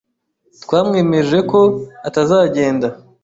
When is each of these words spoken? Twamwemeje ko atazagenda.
Twamwemeje 0.63 1.37
ko 1.51 1.59
atazagenda. 2.07 2.87